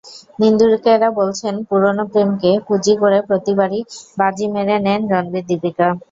নিন্দুকেরা 0.39 1.09
বলছেন, 1.19 1.53
পুরোনো 1.69 2.03
প্রেমকে 2.11 2.51
পুঁজি 2.67 2.93
করে 3.01 3.17
প্রতিবারই 3.27 3.79
বাজি 4.19 4.45
মেরে 4.53 4.75
নেন 4.85 5.01
রণবীর-দীপিকা। 5.11 5.87